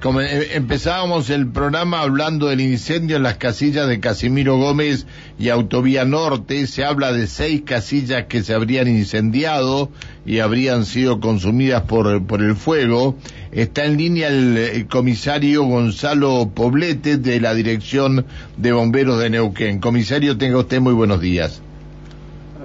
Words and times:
Como 0.00 0.20
eh, 0.20 0.54
empezábamos 0.54 1.28
el 1.28 1.48
programa 1.48 2.02
hablando 2.02 2.46
del 2.46 2.60
incendio 2.60 3.16
en 3.16 3.24
las 3.24 3.36
casillas 3.36 3.88
de 3.88 3.98
Casimiro 3.98 4.56
Gómez 4.56 5.06
y 5.40 5.48
Autovía 5.48 6.04
Norte, 6.04 6.68
se 6.68 6.84
habla 6.84 7.12
de 7.12 7.26
seis 7.26 7.62
casillas 7.64 8.26
que 8.26 8.44
se 8.44 8.54
habrían 8.54 8.86
incendiado 8.86 9.90
y 10.24 10.38
habrían 10.38 10.84
sido 10.84 11.18
consumidas 11.18 11.82
por, 11.82 12.24
por 12.26 12.42
el 12.42 12.54
fuego. 12.54 13.16
Está 13.50 13.86
en 13.86 13.96
línea 13.96 14.28
el, 14.28 14.86
comisario 14.88 15.64
Gonzalo 15.64 16.52
Poblete 16.54 17.16
de 17.16 17.40
la 17.40 17.54
Dirección 17.54 18.24
de 18.56 18.70
Bomberos 18.70 19.18
de 19.18 19.30
Neuquén. 19.30 19.80
Comisario, 19.80 20.38
tenga 20.38 20.58
usted 20.58 20.80
muy 20.80 20.92
buenos 20.92 21.20
días 21.20 21.60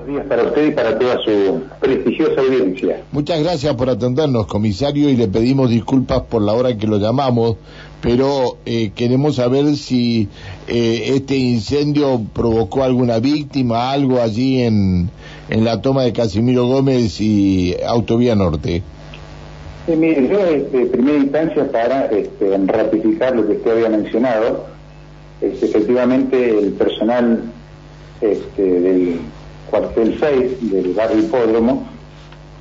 días 0.06 0.26
para 0.28 0.44
usted 0.44 0.68
y 0.68 0.72
para 0.72 0.98
toda 0.98 1.18
su 1.24 1.62
prestigiosa 1.80 2.42
audiencia. 2.42 3.02
Muchas 3.12 3.42
gracias 3.42 3.76
por 3.76 3.90
atendernos, 3.90 4.48
comisario, 4.48 5.10
y 5.10 5.16
le 5.16 5.28
pedimos 5.28 5.70
disculpas 5.70 6.22
por 6.24 6.42
la 6.42 6.54
hora 6.54 6.78
que 6.78 6.88
lo 6.88 6.98
llamamos, 6.98 7.58
pero 8.02 8.58
eh, 8.66 8.92
queremos 8.96 9.36
saber 9.36 9.76
si 9.76 10.28
eh, 10.68 11.14
este 11.16 11.36
incendio 11.36 12.22
provocó 12.34 12.84
alguna 12.84 13.20
víctima, 13.20 13.92
algo 13.92 14.22
allí 14.22 14.62
en, 14.62 15.10
en 15.50 15.64
la 15.66 15.82
toma 15.82 16.04
de 16.04 16.14
Casimiro 16.14 16.68
Gómez 16.68 17.22
y 17.22 17.76
Autovía 17.86 18.36
Norte. 18.36 18.84
Sí, 19.86 19.96
mire, 19.98 20.28
yo 20.30 20.40
en 20.48 20.62
este, 20.62 20.86
primera 20.86 21.18
instancia 21.18 21.70
para 21.70 22.06
este, 22.06 22.58
ratificar 22.68 23.36
lo 23.36 23.46
que 23.46 23.54
usted 23.54 23.72
había 23.72 23.90
mencionado, 23.90 24.66
este, 25.42 25.66
efectivamente 25.66 26.58
el 26.58 26.72
personal 26.74 27.44
este, 28.22 28.64
del 28.64 29.20
cuartel 29.74 30.16
6 30.20 30.72
del 30.72 30.94
barrio 30.94 31.18
Hipódromo, 31.18 31.88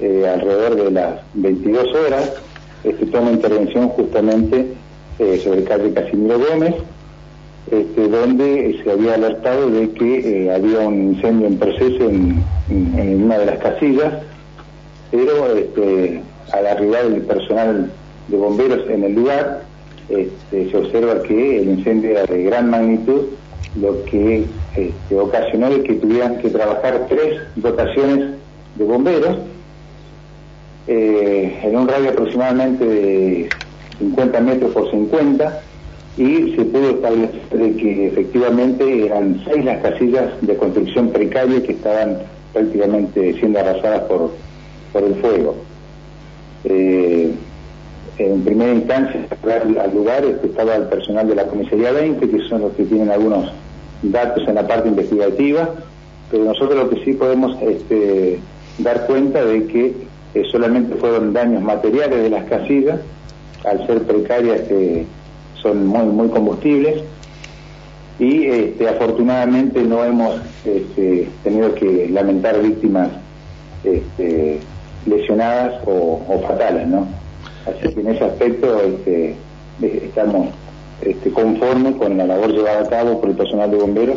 eh, 0.01 0.27
alrededor 0.27 0.77
de 0.77 0.91
las 0.93 1.20
22 1.34 1.95
horas, 1.95 2.33
este, 2.84 3.05
toma 3.05 3.33
intervención 3.33 3.91
justamente 3.91 4.69
eh, 5.19 5.41
sobre 5.45 5.62
calle 5.65 5.93
Casimiro 5.93 6.39
Gómez, 6.39 6.75
este, 7.70 8.09
donde 8.09 8.81
se 8.83 8.91
había 8.91 9.14
alertado 9.14 9.69
de 9.69 9.91
que 9.91 10.47
eh, 10.47 10.55
había 10.55 10.89
un 10.89 11.12
incendio 11.12 11.48
en 11.48 11.59
proceso 11.59 12.09
en, 12.09 12.42
una 13.25 13.36
de 13.36 13.45
las 13.45 13.58
casillas, 13.58 14.14
pero 15.11 15.55
este, 15.55 16.23
al 16.51 16.67
arribar 16.67 17.05
el 17.05 17.20
personal 17.20 17.91
de 18.29 18.36
bomberos 18.39 18.89
en 18.89 19.05
el 19.05 19.14
lugar, 19.14 19.64
este, 20.08 20.70
se 20.70 20.77
observa 20.79 21.23
que 21.23 21.61
el 21.61 21.69
incendio 21.69 22.12
era 22.12 22.25
de 22.25 22.42
gran 22.45 22.70
magnitud 22.70 23.27
lo 23.80 24.05
que 24.05 24.44
este, 24.77 25.18
ocasionó 25.18 25.70
de 25.70 25.82
que 25.82 25.94
tuvieran 25.94 26.38
que 26.38 26.50
trabajar 26.50 27.06
tres 27.08 27.41
dotaciones 27.56 28.36
de 28.77 28.84
bomberos 28.84 29.38
eh, 30.86 31.60
en 31.62 31.77
un 31.77 31.88
radio 31.88 32.10
aproximadamente 32.10 32.84
de 32.84 33.48
50 33.98 34.40
metros 34.40 34.72
por 34.72 34.90
50 34.90 35.62
y 36.16 36.55
se 36.56 36.64
pudo 36.64 36.90
establecer 36.90 37.77
que 37.77 38.06
efectivamente 38.08 39.06
eran 39.06 39.42
seis 39.44 39.64
las 39.64 39.80
casillas 39.80 40.30
de 40.42 40.56
construcción 40.56 41.10
precaria 41.10 41.62
que 41.62 41.72
estaban 41.72 42.18
prácticamente 42.52 43.33
siendo 43.34 43.60
arrasadas 43.60 44.02
por, 44.02 44.30
por 44.92 45.02
el 45.02 45.14
fuego. 45.16 45.56
Eh, 46.64 47.33
en 48.31 48.42
primera 48.45 48.73
instancia, 48.73 49.27
al 49.45 49.95
lugar 49.95 50.25
este, 50.25 50.47
estaba 50.47 50.77
el 50.77 50.84
personal 50.84 51.27
de 51.27 51.34
la 51.34 51.47
Comisaría 51.47 51.92
20, 51.92 52.29
que 52.29 52.41
son 52.48 52.62
los 52.62 52.73
que 52.75 52.84
tienen 52.84 53.11
algunos 53.11 53.51
datos 54.03 54.47
en 54.47 54.55
la 54.55 54.67
parte 54.67 54.89
investigativa, 54.89 55.70
pero 56.31 56.45
nosotros 56.45 56.77
lo 56.77 56.91
que 56.91 57.05
sí 57.05 57.14
podemos 57.14 57.56
este, 57.62 58.39
dar 58.79 59.06
cuenta 59.06 59.45
de 59.45 59.67
que 59.67 59.95
eh, 60.34 60.42
solamente 60.51 60.95
fueron 60.97 61.33
daños 61.33 61.62
materiales 61.62 62.23
de 62.23 62.31
las 62.31 62.45
casillas, 62.45 63.01
al 63.64 63.87
ser 63.87 64.03
precarias 64.03 64.62
que 64.62 65.07
son 65.61 65.86
muy, 65.86 66.29
combustibles, 66.29 67.03
y 68.19 68.47
este, 68.47 68.89
afortunadamente 68.89 69.83
no 69.83 70.05
hemos 70.05 70.36
este, 70.64 71.29
tenido 71.42 71.75
que 71.75 72.09
lamentar 72.11 72.61
víctimas 72.61 73.08
este, 73.85 74.58
lesionadas 75.07 75.80
o, 75.86 76.23
o 76.29 76.41
fatales, 76.46 76.86
¿no? 76.86 77.21
Así 77.67 77.95
que 77.95 78.00
en 78.00 78.08
ese 78.08 78.24
aspecto 78.24 78.80
este, 78.80 79.36
estamos 79.80 80.48
este, 81.00 81.30
conformes 81.30 81.96
con 81.96 82.17
la 82.17 82.27
labor 82.27 82.52
llevada 82.52 82.80
a 82.80 82.89
cabo 82.89 83.20
por 83.20 83.30
el 83.30 83.36
personal 83.36 83.70
de 83.70 83.77
bomberos 83.77 84.17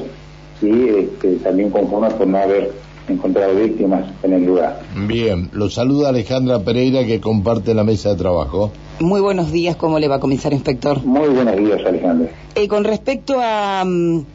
y 0.61 0.89
este, 0.89 1.35
también 1.38 1.69
conformes 1.69 2.13
por 2.13 2.28
no 2.28 2.38
haber 2.38 2.72
encontrado 3.07 3.55
víctimas 3.55 4.05
en 4.23 4.34
el 4.34 4.45
lugar. 4.45 4.81
Bien, 4.95 5.50
lo 5.53 5.69
saluda 5.69 6.09
Alejandra 6.09 6.59
Pereira 6.59 7.05
que 7.05 7.19
comparte 7.19 7.73
la 7.73 7.84
mesa 7.84 8.09
de 8.09 8.16
trabajo. 8.16 8.72
Muy 9.00 9.22
buenos 9.22 9.51
días, 9.51 9.75
¿cómo 9.75 10.00
le 10.00 10.07
va, 10.07 10.19
comisario 10.19 10.55
inspector? 10.55 11.03
Muy 11.03 11.29
buenos 11.29 11.55
días, 11.57 11.81
Alejandra. 11.85 12.29
Eh, 12.55 12.67
con 12.67 12.84
respecto 12.84 13.35
a, 13.41 13.84
mm, 13.85 14.25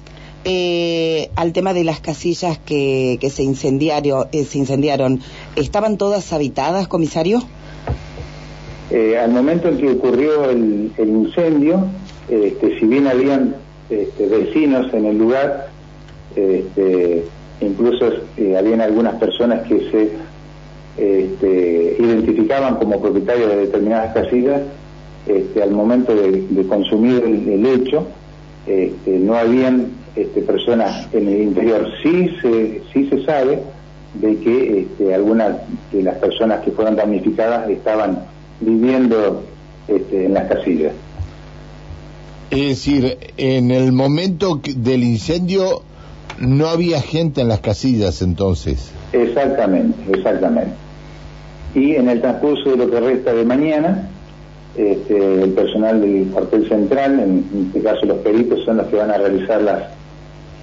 eh, 0.45 1.31
al 1.35 1.53
tema 1.53 1.73
de 1.73 1.85
las 1.85 2.01
casillas 2.01 2.59
que, 2.59 3.19
que 3.21 3.31
se, 3.31 3.43
incendiaron, 3.43 4.27
eh, 4.33 4.45
se 4.45 4.59
incendiaron, 4.59 5.21
¿estaban 5.57 5.97
todas 5.97 6.33
habitadas, 6.33 6.89
comisario? 6.89 7.43
Eh, 8.91 9.17
al 9.17 9.31
momento 9.31 9.69
en 9.69 9.79
que 9.79 9.89
ocurrió 9.89 10.51
el, 10.51 10.91
incendio, 10.99 11.87
este, 12.29 12.79
si 12.79 12.87
bien 12.87 13.07
habían 13.07 13.55
este, 13.89 14.27
vecinos 14.27 14.93
en 14.93 15.05
el 15.05 15.17
lugar, 15.17 15.69
este, 16.35 17.25
incluso 17.61 18.11
eh, 18.37 18.57
habían 18.57 18.81
algunas 18.81 19.15
personas 19.15 19.63
que 19.69 19.79
se 19.91 20.11
este, 20.99 21.97
identificaban 22.01 22.77
como 22.77 23.01
propietarios 23.01 23.49
de 23.51 23.57
determinadas 23.59 24.13
casillas, 24.13 24.63
este, 25.29 25.63
al 25.63 25.71
momento 25.71 26.13
de, 26.13 26.67
consumir 26.69 27.23
el, 27.25 27.67
hecho, 27.67 28.09
este, 28.67 29.19
no 29.21 29.35
habían 29.35 29.93
personas 30.47 31.09
en 31.13 31.29
el 31.29 31.43
interior. 31.43 31.87
Sí 32.03 32.29
se, 32.43 32.83
sí 32.93 33.09
se 33.09 33.25
sabe 33.25 33.61
de 34.15 34.37
que 34.39 35.15
algunas 35.15 35.59
de 35.93 36.03
las 36.03 36.17
personas 36.17 36.61
que 36.65 36.73
fueron 36.73 36.97
damnificadas 36.97 37.71
estaban 37.71 38.30
viviendo 38.61 39.43
este, 39.89 40.27
en 40.27 40.35
las 40.35 40.49
casillas. 40.49 40.93
Es 42.51 42.69
decir, 42.69 43.17
en 43.37 43.71
el 43.71 43.93
momento 43.93 44.61
del 44.77 45.05
incendio 45.05 45.83
no 46.41 46.67
había 46.67 47.01
gente 47.01 47.43
en 47.43 47.49
las 47.49 47.61
casillas 47.61 48.23
entonces. 48.23 48.91
Exactamente, 49.13 50.13
exactamente. 50.13 50.73
Y 51.75 51.95
en 51.95 52.09
el 52.09 52.21
transcurso 52.21 52.71
de 52.71 52.77
lo 52.77 52.91
que 52.91 52.99
resta 52.99 53.33
de 53.33 53.45
mañana, 53.45 54.09
este, 54.77 55.43
el 55.45 55.51
personal 55.53 56.01
del 56.01 56.27
cuartel 56.29 56.69
central, 56.69 57.21
en, 57.21 57.67
este 57.69 57.83
caso 57.83 58.07
los 58.07 58.19
peritos, 58.19 58.65
son 58.65 58.79
los 58.79 58.87
que 58.89 58.97
van 58.97 59.11
a 59.11 59.19
realizar 59.19 59.63
las 59.63 59.85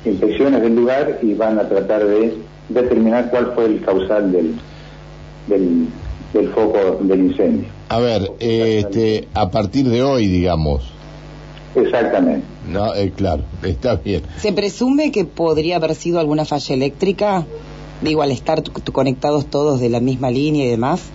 inspecciones 0.03 0.61
del 0.61 0.75
lugar 0.75 1.19
y 1.21 1.33
van 1.33 1.59
a 1.59 1.69
tratar 1.69 2.05
de 2.05 2.33
determinar 2.69 3.29
cuál 3.29 3.53
fue 3.53 3.65
el 3.65 3.81
causal 3.81 4.31
del, 4.31 4.55
del, 5.47 5.87
del 6.33 6.49
foco 6.49 6.99
del 7.01 7.19
incendio. 7.19 7.69
A 7.89 7.99
ver, 7.99 8.31
este, 8.39 9.27
a 9.33 9.49
partir 9.49 9.87
de 9.87 10.03
hoy, 10.03 10.27
digamos. 10.27 10.91
Exactamente. 11.75 12.45
No, 12.69 12.93
eh, 12.95 13.11
claro, 13.15 13.43
está 13.63 13.95
bien. 13.95 14.23
¿Se 14.37 14.51
presume 14.53 15.11
que 15.11 15.25
podría 15.25 15.77
haber 15.77 15.95
sido 15.95 16.19
alguna 16.19 16.45
falla 16.45 16.75
eléctrica? 16.75 17.45
Digo, 18.01 18.21
al 18.21 18.31
estar 18.31 18.61
conectados 18.91 19.47
todos 19.47 19.79
de 19.79 19.89
la 19.89 19.99
misma 19.99 20.29
línea 20.29 20.65
y 20.65 20.69
demás. 20.69 21.09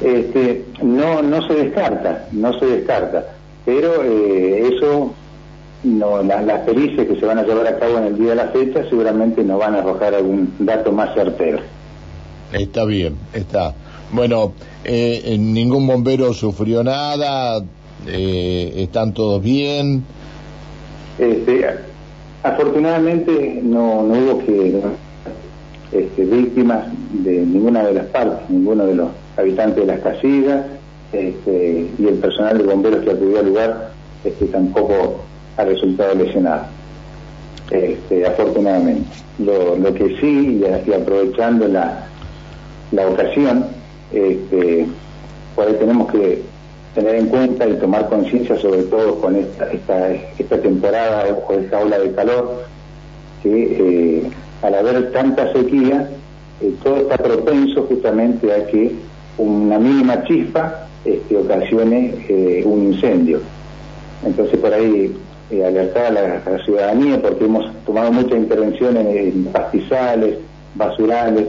Este, 0.00 0.64
no, 0.82 1.22
no 1.22 1.46
se 1.46 1.54
descarta, 1.54 2.28
no 2.32 2.58
se 2.58 2.66
descarta. 2.66 3.36
Pero 3.64 4.02
eh, 4.02 4.68
eso, 4.74 5.12
no, 5.84 6.22
las 6.22 6.60
pericias 6.62 7.06
que 7.06 7.20
se 7.20 7.24
van 7.24 7.38
a 7.38 7.44
llevar 7.44 7.68
a 7.68 7.78
cabo 7.78 7.98
en 7.98 8.04
el 8.04 8.18
día 8.18 8.30
de 8.30 8.36
la 8.36 8.48
fecha 8.48 8.82
seguramente 8.88 9.44
no 9.44 9.58
van 9.58 9.76
a 9.76 9.78
arrojar 9.78 10.14
algún 10.14 10.52
dato 10.58 10.90
más 10.90 11.14
certero. 11.14 11.60
Está 12.52 12.84
bien, 12.84 13.16
está. 13.32 13.74
Bueno, 14.12 14.52
eh, 14.84 15.36
ningún 15.38 15.86
bombero 15.86 16.34
sufrió 16.34 16.84
nada, 16.84 17.64
eh, 18.06 18.72
están 18.76 19.14
todos 19.14 19.42
bien. 19.42 20.04
Este, 21.18 21.66
afortunadamente 22.42 23.60
no, 23.62 24.02
no 24.02 24.14
hubo 24.14 24.38
que 24.44 24.82
este, 25.92 26.24
víctimas 26.24 26.88
de 27.12 27.38
ninguna 27.46 27.84
de 27.84 27.94
las 27.94 28.06
partes, 28.06 28.50
ninguno 28.50 28.84
de 28.84 28.96
los 28.96 29.08
habitantes 29.38 29.86
de 29.86 29.86
las 29.86 30.00
casillas 30.00 30.66
este, 31.12 31.86
y 31.98 32.06
el 32.06 32.14
personal 32.16 32.58
de 32.58 32.64
bomberos 32.64 33.04
que 33.04 33.12
acudió 33.12 33.40
al 33.40 33.46
lugar 33.46 33.92
este, 34.24 34.44
tampoco 34.46 35.20
ha 35.56 35.64
resultado 35.64 36.14
lesionado. 36.14 36.66
Este, 37.70 38.26
afortunadamente. 38.26 39.08
Lo, 39.38 39.76
lo 39.76 39.94
que 39.94 40.16
sí, 40.20 40.60
y, 40.60 40.92
aprovechando 40.92 41.66
la, 41.66 42.06
la 42.90 43.08
ocasión, 43.08 43.66
este, 44.12 44.86
por 45.54 45.66
ahí 45.66 45.74
tenemos 45.74 46.10
que 46.10 46.42
tener 46.94 47.14
en 47.14 47.26
cuenta 47.26 47.66
y 47.66 47.74
tomar 47.74 48.08
conciencia 48.08 48.56
sobre 48.58 48.82
todo 48.82 49.18
con 49.20 49.36
esta, 49.36 49.70
esta, 49.70 50.12
esta 50.38 50.60
temporada 50.60 51.24
o 51.48 51.52
esta 51.54 51.78
ola 51.78 51.98
de 51.98 52.12
calor, 52.12 52.64
que 53.42 54.20
eh, 54.20 54.30
al 54.62 54.74
haber 54.74 55.10
tanta 55.12 55.52
sequía, 55.52 56.10
eh, 56.60 56.72
todo 56.82 56.96
está 56.98 57.16
propenso 57.16 57.82
justamente 57.84 58.52
a 58.52 58.66
que 58.66 58.92
una 59.38 59.78
mínima 59.78 60.22
chispa 60.24 60.86
este, 61.04 61.36
ocasione 61.36 62.14
eh, 62.28 62.62
un 62.64 62.92
incendio. 62.92 63.40
Entonces 64.24 64.58
por 64.58 64.72
ahí 64.72 65.16
alertar 65.66 66.06
a 66.06 66.10
la, 66.50 66.64
ciudadanía 66.64 67.20
porque 67.20 67.44
hemos 67.44 67.70
tomado 67.84 68.10
muchas 68.10 68.38
intervenciones 68.38 69.06
en, 69.06 69.44
pastizales, 69.46 70.36
basurales, 70.74 71.44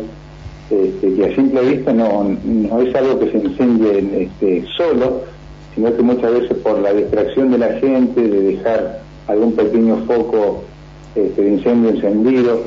este, 0.69 1.13
que 1.13 1.25
a 1.25 1.35
simple 1.35 1.61
vista 1.61 1.93
no, 1.93 2.35
es 2.81 2.95
algo 2.95 3.19
que 3.19 3.31
se 3.31 3.37
incendie 3.37 4.23
este, 4.23 4.65
solo, 4.77 5.21
sino 5.75 5.95
que 5.95 6.01
muchas 6.01 6.33
veces 6.33 6.57
por 6.57 6.79
la 6.79 6.93
distracción 6.93 7.51
de 7.51 7.57
la 7.57 7.73
gente, 7.79 8.21
de 8.21 8.41
dejar 8.41 9.01
algún 9.27 9.53
pequeño 9.53 9.97
foco 10.05 10.63
este, 11.15 11.41
de 11.41 11.49
incendio 11.49 11.91
encendido, 11.91 12.61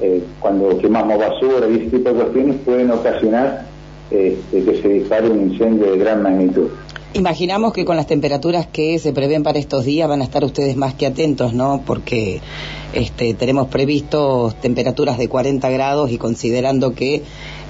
eh, 0.00 0.22
cuando 0.40 0.76
quemamos 0.78 1.18
basura 1.18 1.68
y 1.70 1.76
ese 1.76 1.96
tipo 1.96 2.10
de 2.10 2.14
cuestiones 2.16 2.56
pueden 2.64 2.90
ocasionar 2.90 3.64
este, 4.10 4.62
que 4.62 4.82
se 4.82 4.88
dispare 4.88 5.30
un 5.30 5.52
incendio 5.52 5.92
de 5.92 5.98
gran 5.98 6.22
magnitud. 6.22 6.68
Imaginamos 7.16 7.72
que 7.72 7.86
con 7.86 7.96
las 7.96 8.06
temperaturas 8.06 8.66
que 8.66 8.98
se 8.98 9.14
prevén 9.14 9.42
para 9.42 9.58
estos 9.58 9.86
días 9.86 10.06
van 10.06 10.20
a 10.20 10.24
estar 10.24 10.44
ustedes 10.44 10.76
más 10.76 10.92
que 10.92 11.06
atentos, 11.06 11.54
¿no? 11.54 11.80
Porque 11.86 12.42
este, 12.92 13.32
tenemos 13.32 13.68
previsto 13.68 14.54
temperaturas 14.60 15.16
de 15.16 15.26
40 15.26 15.70
grados 15.70 16.10
y 16.10 16.18
considerando 16.18 16.92
que 16.92 17.22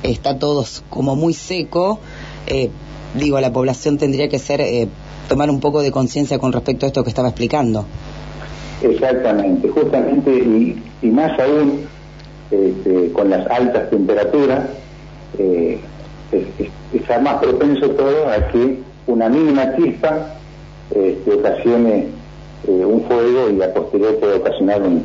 está 0.02 0.40
todo 0.40 0.64
como 0.90 1.14
muy 1.14 1.32
seco, 1.32 2.00
eh, 2.48 2.70
digo, 3.14 3.40
la 3.40 3.52
población 3.52 3.98
tendría 3.98 4.28
que 4.28 4.40
ser 4.40 4.60
eh, 4.60 4.88
tomar 5.28 5.48
un 5.48 5.60
poco 5.60 5.80
de 5.80 5.92
conciencia 5.92 6.40
con 6.40 6.52
respecto 6.52 6.84
a 6.84 6.88
esto 6.88 7.04
que 7.04 7.10
estaba 7.10 7.28
explicando. 7.28 7.84
Exactamente, 8.82 9.68
justamente 9.68 10.28
y, 11.02 11.06
más 11.06 11.38
aún 11.38 11.86
este, 12.50 13.12
con 13.12 13.30
las 13.30 13.48
altas 13.48 13.90
temperaturas, 13.90 14.70
eh, 15.38 15.78
está 16.92 17.20
más 17.20 17.36
propenso 17.36 17.90
todo 17.90 18.28
a 18.28 18.48
que 18.48 18.95
una 19.06 19.28
mínima 19.28 19.76
chispa 19.76 20.34
este, 20.90 21.32
ocasione 21.32 22.06
eh, 22.66 22.84
un 22.84 23.02
fuego 23.02 23.50
y 23.50 23.62
a 23.62 23.72
posterior 23.72 24.16
puede 24.18 24.36
ocasionar 24.36 24.82
un, 24.82 25.04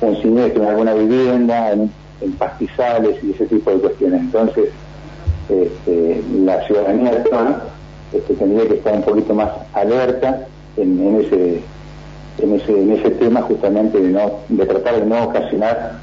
un 0.00 0.22
siniestro 0.22 0.62
en 0.62 0.68
alguna 0.68 0.94
vivienda, 0.94 1.72
en, 1.72 1.90
pastizales 2.38 3.22
y 3.22 3.32
ese 3.32 3.46
tipo 3.46 3.70
de 3.70 3.76
cuestiones. 3.76 4.20
Entonces, 4.22 4.70
este, 5.50 6.22
la 6.34 6.66
ciudadanía 6.66 7.10
de 7.10 7.24
este, 8.12 8.34
tendría 8.34 8.66
que 8.66 8.74
estar 8.74 8.94
un 8.94 9.02
poquito 9.02 9.34
más 9.34 9.50
alerta 9.74 10.46
en, 10.76 10.98
en, 10.98 11.20
ese 11.20 11.62
en 12.38 12.54
ese 12.54 12.72
en 12.72 12.92
ese 12.92 13.10
tema 13.10 13.42
justamente 13.42 14.00
de 14.00 14.08
no 14.08 14.40
de 14.48 14.66
tratar 14.66 15.00
de 15.00 15.06
no 15.06 15.24
ocasionar 15.24 15.98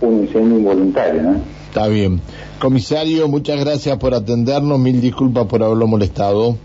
un 0.00 0.24
incendio 0.24 0.58
involuntario, 0.58 1.22
¿no? 1.22 1.40
Está 1.68 1.88
bien. 1.88 2.20
Comisario, 2.58 3.28
muchas 3.28 3.60
gracias 3.60 3.98
por 3.98 4.14
atendernos, 4.14 4.78
mil 4.78 5.00
disculpas 5.00 5.46
por 5.46 5.62
haberlo 5.62 5.86
molestado. 5.86 6.56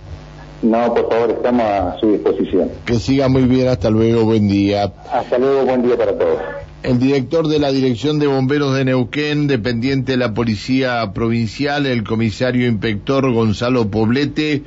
No, 0.62 0.94
por 0.94 1.10
favor, 1.10 1.32
estamos 1.32 1.64
a 1.64 1.98
su 2.00 2.12
disposición. 2.12 2.70
Que 2.86 3.00
siga 3.00 3.28
muy 3.28 3.44
bien, 3.44 3.68
hasta 3.68 3.90
luego, 3.90 4.26
buen 4.26 4.48
día. 4.48 4.94
Hasta 5.12 5.38
luego, 5.38 5.66
buen 5.66 5.82
día 5.82 5.98
para 5.98 6.18
todos. 6.18 6.40
El 6.84 7.00
director 7.00 7.48
de 7.48 7.60
la 7.60 7.72
Dirección 7.72 8.20
de 8.20 8.28
Bomberos 8.28 8.76
de 8.76 8.86
Neuquén, 8.86 9.48
dependiente 9.48 10.14
de 10.14 10.18
la 10.18 10.34
Policía 10.34 11.12
Provincial, 11.14 11.86
el 11.86 12.04
comisario 12.04 12.68
inspector 12.68 13.32
Gonzalo 13.32 13.90
Poblete, 13.90 14.64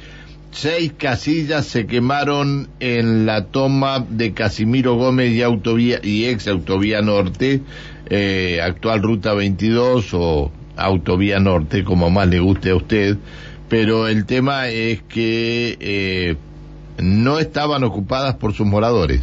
seis 0.52 0.92
casillas 0.96 1.66
se 1.66 1.86
quemaron 1.86 2.68
en 2.78 3.26
la 3.26 3.46
toma 3.46 4.04
de 4.08 4.32
Casimiro 4.32 4.96
Gómez 4.96 5.32
y, 5.32 5.42
autovía, 5.42 5.98
y 6.02 6.26
ex 6.26 6.46
Autovía 6.46 7.02
Norte, 7.02 7.62
eh, 8.10 8.60
actual 8.62 9.02
Ruta 9.02 9.34
22 9.34 10.14
o 10.14 10.52
Autovía 10.76 11.40
Norte, 11.40 11.84
como 11.84 12.10
más 12.10 12.28
le 12.28 12.40
guste 12.40 12.70
a 12.70 12.76
usted 12.76 13.18
pero 13.68 14.08
el 14.08 14.26
tema 14.26 14.68
es 14.68 15.02
que 15.02 15.76
eh, 15.80 16.36
no 16.98 17.38
estaban 17.38 17.84
ocupadas 17.84 18.36
por 18.36 18.52
sus 18.52 18.66
moradores. 18.66 19.20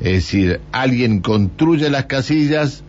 Es 0.00 0.12
decir, 0.14 0.60
alguien 0.72 1.20
construye 1.20 1.90
las 1.90 2.06
casillas 2.06 2.82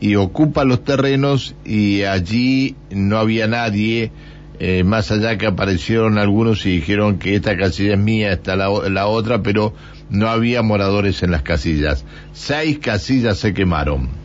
y 0.00 0.16
ocupa 0.16 0.64
los 0.64 0.82
terrenos 0.82 1.54
y 1.64 2.04
allí 2.04 2.74
no 2.90 3.18
había 3.18 3.48
nadie, 3.48 4.12
eh, 4.60 4.82
más 4.82 5.10
allá 5.10 5.36
que 5.36 5.46
aparecieron 5.46 6.16
algunos 6.16 6.64
y 6.64 6.76
dijeron 6.76 7.18
que 7.18 7.34
esta 7.34 7.56
casilla 7.56 7.92
es 7.92 8.00
mía, 8.00 8.32
esta 8.32 8.56
la, 8.56 8.70
la 8.88 9.06
otra, 9.06 9.42
pero 9.42 9.74
no 10.08 10.28
había 10.28 10.62
moradores 10.62 11.22
en 11.22 11.32
las 11.32 11.42
casillas. 11.42 12.04
Seis 12.32 12.78
casillas 12.78 13.36
se 13.38 13.52
quemaron. 13.52 14.23